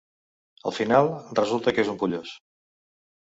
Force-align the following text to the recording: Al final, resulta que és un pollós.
Al 0.69 0.73
final, 0.77 1.09
resulta 1.39 1.75
que 1.75 1.83
és 1.85 1.91
un 1.93 1.99
pollós. 2.05 2.35